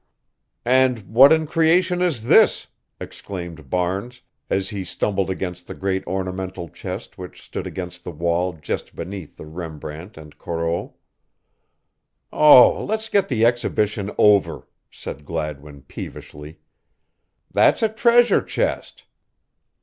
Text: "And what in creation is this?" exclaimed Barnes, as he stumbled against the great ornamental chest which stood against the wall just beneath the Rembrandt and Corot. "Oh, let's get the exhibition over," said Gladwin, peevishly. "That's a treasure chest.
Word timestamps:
"And 0.65 1.03
what 1.13 1.31
in 1.31 1.45
creation 1.45 2.01
is 2.01 2.23
this?" 2.23 2.65
exclaimed 2.99 3.69
Barnes, 3.69 4.23
as 4.49 4.69
he 4.69 4.83
stumbled 4.83 5.29
against 5.29 5.67
the 5.67 5.75
great 5.75 6.03
ornamental 6.07 6.69
chest 6.69 7.19
which 7.19 7.39
stood 7.43 7.67
against 7.67 8.03
the 8.03 8.09
wall 8.09 8.53
just 8.53 8.95
beneath 8.95 9.37
the 9.37 9.45
Rembrandt 9.45 10.17
and 10.17 10.35
Corot. 10.39 10.93
"Oh, 12.33 12.83
let's 12.83 13.09
get 13.09 13.27
the 13.27 13.45
exhibition 13.45 14.09
over," 14.17 14.67
said 14.89 15.23
Gladwin, 15.23 15.83
peevishly. 15.83 16.57
"That's 17.51 17.83
a 17.83 17.89
treasure 17.89 18.41
chest. 18.41 19.03